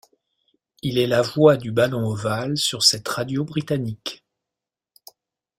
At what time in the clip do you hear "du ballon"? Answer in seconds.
1.57-2.03